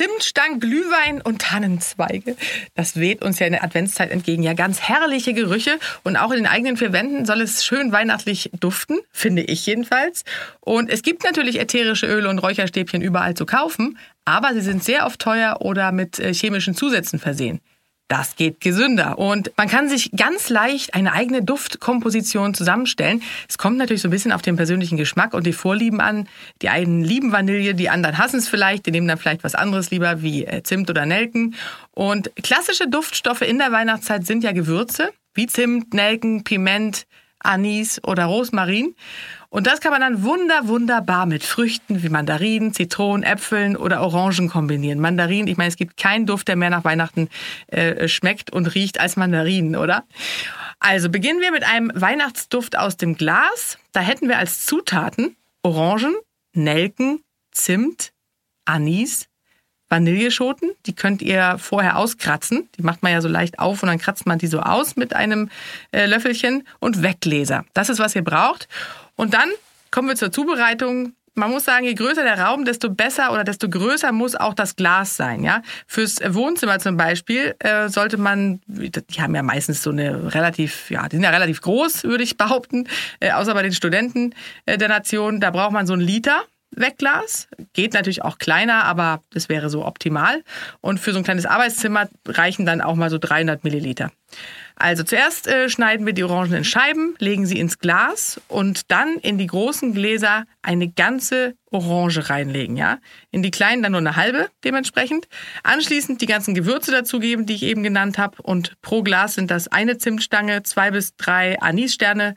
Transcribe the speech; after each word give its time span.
Zimtstangen, 0.00 0.60
Glühwein 0.60 1.20
und 1.20 1.42
Tannenzweige. 1.42 2.34
Das 2.74 2.96
weht 2.96 3.22
uns 3.22 3.38
ja 3.38 3.44
in 3.44 3.52
der 3.52 3.62
Adventszeit 3.62 4.10
entgegen. 4.10 4.42
Ja, 4.42 4.54
ganz 4.54 4.80
herrliche 4.80 5.34
Gerüche. 5.34 5.78
Und 6.04 6.16
auch 6.16 6.30
in 6.30 6.38
den 6.38 6.46
eigenen 6.46 6.78
vier 6.78 6.94
Wänden 6.94 7.26
soll 7.26 7.42
es 7.42 7.66
schön 7.66 7.92
weihnachtlich 7.92 8.50
duften, 8.58 8.98
finde 9.12 9.42
ich 9.42 9.66
jedenfalls. 9.66 10.24
Und 10.60 10.88
es 10.88 11.02
gibt 11.02 11.22
natürlich 11.22 11.60
ätherische 11.60 12.06
Öle 12.06 12.30
und 12.30 12.38
Räucherstäbchen 12.38 13.02
überall 13.02 13.34
zu 13.34 13.44
kaufen, 13.44 13.98
aber 14.24 14.54
sie 14.54 14.62
sind 14.62 14.82
sehr 14.82 15.04
oft 15.04 15.20
teuer 15.20 15.58
oder 15.60 15.92
mit 15.92 16.18
äh, 16.18 16.32
chemischen 16.32 16.74
Zusätzen 16.74 17.18
versehen. 17.18 17.60
Das 18.10 18.34
geht 18.34 18.60
gesünder. 18.60 19.20
Und 19.20 19.52
man 19.56 19.68
kann 19.68 19.88
sich 19.88 20.10
ganz 20.10 20.48
leicht 20.48 20.94
eine 20.94 21.12
eigene 21.12 21.44
Duftkomposition 21.44 22.54
zusammenstellen. 22.54 23.22
Es 23.48 23.56
kommt 23.56 23.78
natürlich 23.78 24.02
so 24.02 24.08
ein 24.08 24.10
bisschen 24.10 24.32
auf 24.32 24.42
den 24.42 24.56
persönlichen 24.56 24.96
Geschmack 24.96 25.32
und 25.32 25.46
die 25.46 25.52
Vorlieben 25.52 26.00
an. 26.00 26.28
Die 26.60 26.70
einen 26.70 27.04
lieben 27.04 27.30
Vanille, 27.30 27.72
die 27.72 27.88
anderen 27.88 28.18
hassen 28.18 28.40
es 28.40 28.48
vielleicht. 28.48 28.86
Die 28.86 28.90
nehmen 28.90 29.06
dann 29.06 29.16
vielleicht 29.16 29.44
was 29.44 29.54
anderes 29.54 29.92
lieber, 29.92 30.22
wie 30.22 30.44
äh, 30.44 30.64
Zimt 30.64 30.90
oder 30.90 31.06
Nelken. 31.06 31.54
Und 31.92 32.34
klassische 32.34 32.88
Duftstoffe 32.88 33.42
in 33.42 33.58
der 33.58 33.70
Weihnachtszeit 33.70 34.26
sind 34.26 34.42
ja 34.42 34.50
Gewürze, 34.50 35.10
wie 35.34 35.46
Zimt, 35.46 35.94
Nelken, 35.94 36.42
Piment, 36.42 37.06
Anis 37.40 38.00
oder 38.04 38.26
Rosmarin. 38.26 38.94
Und 39.48 39.66
das 39.66 39.80
kann 39.80 39.90
man 39.90 40.00
dann 40.00 40.22
wunder, 40.22 40.68
wunderbar 40.68 41.26
mit 41.26 41.42
Früchten 41.42 42.02
wie 42.02 42.08
Mandarinen, 42.08 42.72
Zitronen, 42.72 43.24
Äpfeln 43.24 43.76
oder 43.76 44.00
Orangen 44.00 44.48
kombinieren. 44.48 45.00
Mandarinen, 45.00 45.48
ich 45.48 45.56
meine, 45.56 45.68
es 45.68 45.76
gibt 45.76 45.96
keinen 45.96 46.24
Duft, 46.26 46.46
der 46.46 46.56
mehr 46.56 46.70
nach 46.70 46.84
Weihnachten 46.84 47.28
äh, 47.66 48.06
schmeckt 48.06 48.52
und 48.52 48.74
riecht 48.74 49.00
als 49.00 49.16
Mandarinen, 49.16 49.74
oder? 49.74 50.04
Also 50.78 51.10
beginnen 51.10 51.40
wir 51.40 51.50
mit 51.50 51.64
einem 51.64 51.90
Weihnachtsduft 51.94 52.78
aus 52.78 52.96
dem 52.96 53.16
Glas. 53.16 53.78
Da 53.92 54.00
hätten 54.00 54.28
wir 54.28 54.38
als 54.38 54.64
Zutaten 54.66 55.36
Orangen, 55.62 56.14
Nelken, 56.54 57.22
Zimt, 57.50 58.12
Anis, 58.64 59.26
Vanilleschoten. 59.90 60.70
Die 60.86 60.94
könnt 60.94 61.20
ihr 61.20 61.56
vorher 61.58 61.96
auskratzen. 61.98 62.68
Die 62.78 62.82
macht 62.82 63.02
man 63.02 63.12
ja 63.12 63.20
so 63.20 63.28
leicht 63.28 63.58
auf 63.58 63.82
und 63.82 63.88
dann 63.88 63.98
kratzt 63.98 64.24
man 64.24 64.38
die 64.38 64.46
so 64.46 64.60
aus 64.60 64.96
mit 64.96 65.14
einem 65.14 65.50
äh, 65.92 66.06
Löffelchen 66.06 66.66
und 66.78 67.02
Weggläser. 67.02 67.64
Das 67.74 67.88
ist, 67.90 67.98
was 67.98 68.16
ihr 68.16 68.24
braucht. 68.24 68.68
Und 69.16 69.34
dann 69.34 69.50
kommen 69.90 70.08
wir 70.08 70.16
zur 70.16 70.32
Zubereitung. 70.32 71.12
Man 71.34 71.50
muss 71.50 71.64
sagen, 71.64 71.84
je 71.84 71.94
größer 71.94 72.22
der 72.22 72.38
Raum, 72.38 72.64
desto 72.64 72.90
besser 72.90 73.32
oder 73.32 73.44
desto 73.44 73.68
größer 73.68 74.12
muss 74.12 74.34
auch 74.34 74.54
das 74.54 74.76
Glas 74.76 75.16
sein. 75.16 75.42
Ja, 75.42 75.62
fürs 75.86 76.18
Wohnzimmer 76.26 76.78
zum 76.78 76.96
Beispiel 76.96 77.54
äh, 77.60 77.88
sollte 77.88 78.16
man, 78.16 78.60
die 78.66 79.20
haben 79.20 79.34
ja 79.34 79.42
meistens 79.42 79.82
so 79.82 79.90
eine 79.90 80.34
relativ, 80.34 80.90
ja, 80.90 81.08
die 81.08 81.16
sind 81.16 81.24
ja 81.24 81.30
relativ 81.30 81.60
groß, 81.60 82.04
würde 82.04 82.24
ich 82.24 82.36
behaupten, 82.36 82.88
äh, 83.20 83.32
außer 83.32 83.54
bei 83.54 83.62
den 83.62 83.72
Studenten 83.72 84.34
äh, 84.66 84.76
der 84.76 84.88
Nation. 84.88 85.40
Da 85.40 85.50
braucht 85.50 85.72
man 85.72 85.86
so 85.86 85.92
einen 85.92 86.02
Liter. 86.02 86.42
Wegglas. 86.70 87.48
Geht 87.72 87.94
natürlich 87.94 88.22
auch 88.22 88.38
kleiner, 88.38 88.84
aber 88.84 89.22
das 89.32 89.48
wäre 89.48 89.70
so 89.70 89.84
optimal. 89.84 90.42
Und 90.80 91.00
für 91.00 91.12
so 91.12 91.18
ein 91.18 91.24
kleines 91.24 91.46
Arbeitszimmer 91.46 92.08
reichen 92.26 92.66
dann 92.66 92.80
auch 92.80 92.94
mal 92.94 93.10
so 93.10 93.18
300 93.18 93.64
Milliliter. 93.64 94.10
Also 94.76 95.02
zuerst 95.02 95.46
äh, 95.46 95.68
schneiden 95.68 96.06
wir 96.06 96.14
die 96.14 96.24
Orangen 96.24 96.54
in 96.54 96.64
Scheiben, 96.64 97.14
legen 97.18 97.44
sie 97.44 97.58
ins 97.58 97.78
Glas 97.78 98.40
und 98.48 98.90
dann 98.90 99.16
in 99.16 99.36
die 99.36 99.46
großen 99.46 99.92
Gläser 99.92 100.44
eine 100.62 100.88
ganze 100.88 101.54
Orange 101.70 102.30
reinlegen, 102.30 102.76
ja. 102.76 102.98
In 103.30 103.42
die 103.42 103.50
kleinen 103.50 103.82
dann 103.82 103.92
nur 103.92 104.00
eine 104.00 104.16
halbe 104.16 104.48
dementsprechend. 104.64 105.28
Anschließend 105.64 106.22
die 106.22 106.26
ganzen 106.26 106.54
Gewürze 106.54 106.92
dazugeben, 106.92 107.44
die 107.44 107.54
ich 107.54 107.62
eben 107.64 107.82
genannt 107.82 108.16
habe. 108.16 108.40
Und 108.42 108.80
pro 108.80 109.02
Glas 109.02 109.34
sind 109.34 109.50
das 109.50 109.68
eine 109.68 109.98
Zimtstange, 109.98 110.62
zwei 110.62 110.90
bis 110.90 111.14
drei 111.16 111.60
Anissterne, 111.60 112.34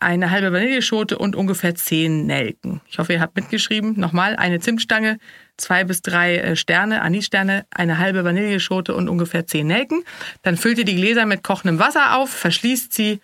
eine 0.00 0.30
halbe 0.30 0.52
Vanilleschote 0.52 1.18
und 1.18 1.36
ungefähr 1.36 1.74
zehn 1.74 2.26
Nelken. 2.26 2.80
Ich 2.88 2.98
hoffe, 2.98 3.12
ihr 3.12 3.20
habt 3.20 3.36
mitgeschrieben. 3.36 3.98
Nochmal 3.98 4.36
eine 4.36 4.60
Zimtstange, 4.60 5.18
zwei 5.56 5.84
bis 5.84 6.02
drei 6.02 6.36
äh, 6.36 6.56
Sterne, 6.56 7.02
Anissterne, 7.02 7.66
eine 7.70 7.98
halbe 7.98 8.24
Vanilleschote 8.24 8.94
und 8.94 9.08
ungefähr 9.08 9.46
zehn 9.46 9.66
Nelken. 9.66 10.02
Dann 10.42 10.56
füllt 10.56 10.78
ihr 10.78 10.84
die 10.84 10.96
Gläser 10.96 11.26
mit 11.26 11.42
kochendem 11.42 11.78
Wasser 11.78 12.16
auf, 12.16 12.30
verschließt 12.30 12.92
sie 12.92 13.20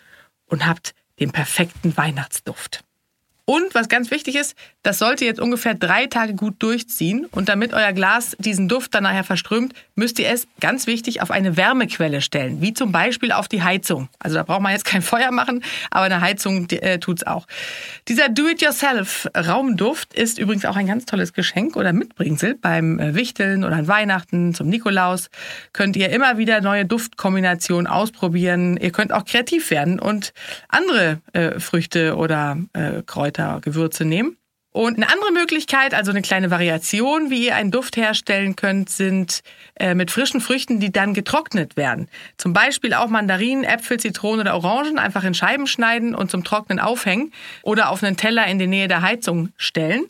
und 0.47 0.67
habt 0.67 0.95
den 1.21 1.33
perfekten 1.33 1.97
Weihnachtsduft. 1.97 2.84
Und 3.47 3.75
was 3.75 3.91
ganz 3.91 4.10
wichtig 4.10 4.37
ist, 4.37 4.56
das 4.82 4.99
sollte 4.99 5.27
jetzt 5.27 5.38
ungefähr 5.38 5.75
drei 5.75 6.06
Tage 6.06 6.34
gut 6.34 6.62
durchziehen. 6.62 7.27
Und 7.31 7.50
damit 7.50 7.75
euer 7.75 7.93
Glas 7.93 8.34
diesen 8.38 8.69
Duft 8.69 8.94
dann 8.94 9.03
nachher 9.03 9.25
verströmt, 9.25 9.75
müsst 9.94 10.19
ihr 10.19 10.31
es, 10.31 10.47
ganz 10.60 10.87
wichtig, 10.87 11.21
auf 11.21 11.31
eine 11.31 11.59
Wärmequelle 11.59 12.22
stellen. 12.22 12.62
Wie 12.62 12.72
zum 12.72 12.91
Beispiel 12.91 13.32
auf 13.32 13.47
die 13.47 13.62
Heizung. 13.62 14.09
Also 14.19 14.37
da 14.37 14.44
braucht 14.44 14.62
man 14.62 14.72
jetzt 14.72 14.87
kein 14.87 15.03
Feuer 15.03 15.31
machen, 15.31 15.62
aber 15.91 16.06
eine 16.06 16.22
Heizung 16.22 16.66
äh, 16.71 16.99
tut's 16.99 17.22
auch. 17.25 17.47
Dieser 18.09 18.31
Do-it-yourself-Raumduft 18.31 20.15
ist 20.15 20.38
übrigens 20.38 20.65
auch 20.65 20.76
ein 20.76 20.87
ganz 20.87 21.05
tolles 21.05 21.34
Geschenk 21.34 21.76
oder 21.76 21.93
Mitbringsel 21.93 22.55
beim 22.55 22.99
äh, 22.99 23.15
Wichteln 23.15 23.62
oder 23.62 23.76
an 23.76 23.88
Weihnachten, 23.88 24.55
zum 24.55 24.69
Nikolaus. 24.69 25.28
Könnt 25.75 25.97
ihr 25.97 26.09
immer 26.09 26.38
wieder 26.38 26.62
neue 26.62 26.87
Duftkombinationen 26.87 27.87
ausprobieren. 27.87 28.78
Ihr 28.78 28.91
könnt 28.91 29.12
auch 29.12 29.26
kreativ 29.26 29.71
werden 29.71 30.00
und 30.00 30.32
andere 30.69 31.21
äh, 31.34 31.61
Früchte 31.61 32.16
oder 32.16 32.56
äh, 32.72 33.03
Kräuter 33.05 33.34
Kräuter, 33.34 33.61
Gewürze 33.61 34.05
nehmen. 34.05 34.37
Und 34.72 34.97
eine 34.97 35.09
andere 35.09 35.31
Möglichkeit, 35.31 35.95
also 35.95 36.11
eine 36.11 36.22
kleine 36.22 36.50
Variation, 36.50 37.31
wie 37.31 37.47
ihr 37.47 37.55
einen 37.55 37.71
Duft 37.71 37.97
herstellen 37.97 38.56
könnt, 38.56 38.91
sind 38.91 39.43
äh, 39.77 39.95
mit 39.95 40.11
frischen 40.11 40.41
Früchten, 40.41 40.81
die 40.81 40.91
dann 40.91 41.15
getrocknet 41.15 41.77
werden. 41.77 42.09
Zum 42.39 42.53
Beispiel 42.53 42.93
auch 42.93 43.06
Mandarinen, 43.06 43.62
Äpfel, 43.62 44.00
Zitronen 44.00 44.41
oder 44.41 44.56
Orangen 44.56 44.99
einfach 44.99 45.23
in 45.23 45.34
Scheiben 45.34 45.69
schneiden 45.69 46.12
und 46.17 46.28
zum 46.33 46.43
Trocknen 46.43 46.81
aufhängen 46.81 47.33
oder 47.62 47.91
auf 47.91 48.03
einen 48.03 48.17
Teller 48.17 48.49
in 48.49 48.59
die 48.59 48.67
Nähe 48.67 48.89
der 48.89 49.03
Heizung 49.03 49.50
stellen. 49.56 50.06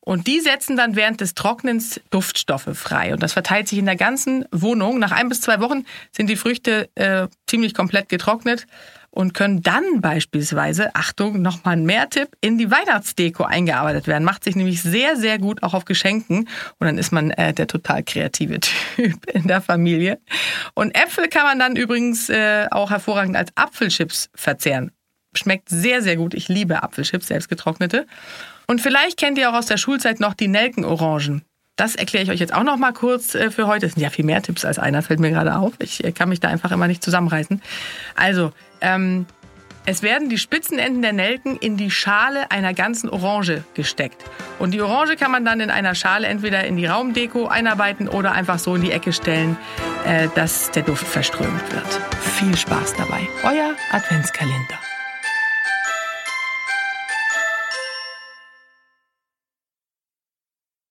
Und 0.00 0.26
die 0.26 0.40
setzen 0.40 0.76
dann 0.76 0.96
während 0.96 1.20
des 1.20 1.34
Trocknens 1.34 2.00
Duftstoffe 2.10 2.70
frei. 2.74 3.12
Und 3.12 3.22
das 3.22 3.34
verteilt 3.34 3.68
sich 3.68 3.78
in 3.78 3.86
der 3.86 3.94
ganzen 3.94 4.46
Wohnung. 4.50 4.98
Nach 4.98 5.12
ein 5.12 5.28
bis 5.28 5.42
zwei 5.42 5.60
Wochen 5.60 5.84
sind 6.10 6.28
die 6.28 6.36
Früchte 6.36 6.88
äh, 6.96 7.28
ziemlich 7.46 7.72
komplett 7.72 8.08
getrocknet 8.08 8.66
und 9.10 9.34
können 9.34 9.62
dann 9.62 10.00
beispielsweise, 10.00 10.94
Achtung, 10.94 11.42
nochmal 11.42 11.74
ein 11.74 11.84
Mehrtipp, 11.84 12.36
in 12.40 12.58
die 12.58 12.70
Weihnachtsdeko 12.70 13.44
eingearbeitet 13.44 14.06
werden. 14.06 14.24
Macht 14.24 14.44
sich 14.44 14.56
nämlich 14.56 14.82
sehr, 14.82 15.16
sehr 15.16 15.38
gut 15.38 15.62
auch 15.62 15.74
auf 15.74 15.84
Geschenken 15.84 16.48
und 16.78 16.86
dann 16.86 16.98
ist 16.98 17.12
man 17.12 17.30
äh, 17.30 17.52
der 17.52 17.66
total 17.66 18.02
kreative 18.02 18.60
Typ 18.96 19.26
in 19.26 19.46
der 19.48 19.60
Familie. 19.60 20.20
Und 20.74 20.94
Äpfel 20.94 21.28
kann 21.28 21.44
man 21.44 21.58
dann 21.58 21.76
übrigens 21.76 22.28
äh, 22.28 22.66
auch 22.70 22.90
hervorragend 22.90 23.36
als 23.36 23.50
Apfelchips 23.56 24.30
verzehren. 24.34 24.92
Schmeckt 25.34 25.68
sehr, 25.68 26.02
sehr 26.02 26.16
gut. 26.16 26.34
Ich 26.34 26.48
liebe 26.48 26.82
Apfelchips, 26.82 27.28
selbst 27.28 27.48
getrocknete. 27.48 28.06
Und 28.66 28.80
vielleicht 28.80 29.18
kennt 29.18 29.38
ihr 29.38 29.50
auch 29.50 29.54
aus 29.54 29.66
der 29.66 29.76
Schulzeit 29.76 30.20
noch 30.20 30.34
die 30.34 30.48
Nelkenorangen. 30.48 31.42
Das 31.78 31.94
erkläre 31.94 32.24
ich 32.24 32.30
euch 32.30 32.40
jetzt 32.40 32.52
auch 32.52 32.64
noch 32.64 32.76
mal 32.76 32.92
kurz 32.92 33.34
äh, 33.34 33.50
für 33.50 33.68
heute. 33.68 33.86
Es 33.86 33.94
sind 33.94 34.02
ja 34.02 34.10
viel 34.10 34.24
mehr 34.24 34.42
Tipps 34.42 34.64
als 34.64 34.78
einer, 34.78 35.00
fällt 35.00 35.20
mir 35.20 35.30
gerade 35.30 35.56
auf. 35.56 35.72
Ich 35.78 36.04
äh, 36.04 36.12
kann 36.12 36.28
mich 36.28 36.40
da 36.40 36.48
einfach 36.48 36.72
immer 36.72 36.88
nicht 36.88 37.02
zusammenreißen. 37.02 37.62
Also, 38.16 38.52
ähm, 38.80 39.26
es 39.86 40.02
werden 40.02 40.28
die 40.28 40.36
Spitzenenden 40.36 41.00
der 41.00 41.14
Nelken 41.14 41.56
in 41.56 41.78
die 41.78 41.90
Schale 41.90 42.50
einer 42.50 42.74
ganzen 42.74 43.08
Orange 43.08 43.64
gesteckt. 43.72 44.22
Und 44.58 44.72
die 44.72 44.82
Orange 44.82 45.16
kann 45.16 45.30
man 45.30 45.46
dann 45.46 45.60
in 45.60 45.70
einer 45.70 45.94
Schale 45.94 46.26
entweder 46.26 46.64
in 46.64 46.76
die 46.76 46.84
Raumdeko 46.84 47.46
einarbeiten 47.46 48.06
oder 48.08 48.32
einfach 48.32 48.58
so 48.58 48.74
in 48.74 48.82
die 48.82 48.90
Ecke 48.90 49.12
stellen, 49.12 49.56
äh, 50.04 50.28
dass 50.34 50.72
der 50.72 50.82
Duft 50.82 51.06
verströmt 51.06 51.72
wird. 51.72 52.00
Viel 52.38 52.54
Spaß 52.56 52.94
dabei. 52.94 53.20
Euer 53.44 53.70
Adventskalender. 53.92 54.78